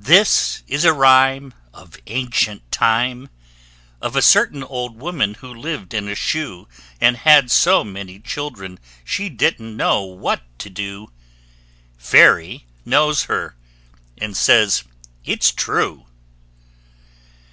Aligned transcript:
This 0.00 0.64
is 0.66 0.84
a 0.84 0.92
rhyme 0.92 1.54
Of 1.72 1.98
ancient 2.08 2.68
time 2.72 3.28
Of 4.02 4.16
a 4.16 4.20
certain 4.20 4.64
old 4.64 4.96
woman 4.98 5.34
who 5.34 5.54
lived 5.54 5.94
in 5.94 6.08
a 6.08 6.16
shoe, 6.16 6.66
And 7.00 7.18
had 7.18 7.52
so 7.52 7.84
many 7.84 8.18
children 8.18 8.80
she 9.04 9.28
didn't 9.28 9.76
know 9.76 10.02
what 10.02 10.42
to 10.58 10.68
do: 10.68 11.12
Fairy 11.96 12.66
knows 12.84 13.26
her, 13.30 13.54
and 14.18 14.36
says 14.36 14.82
it's 15.24 15.52
true. 15.52 16.06